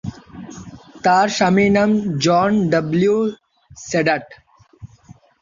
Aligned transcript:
তার 1.03 1.27
স্বামীর 1.37 1.71
নাম 1.77 1.89
জন 2.25 2.51
ডাব্লিউ 2.71 3.17
সেডাট। 3.81 4.25